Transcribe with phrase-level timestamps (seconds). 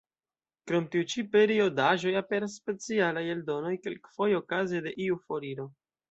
[0.69, 5.67] Krom tiu ĉi periodaĵoj, aperas specialaj eldonoj, kelkfoje okaze de iu foiro.